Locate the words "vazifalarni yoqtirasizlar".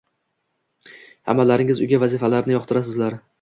2.05-3.21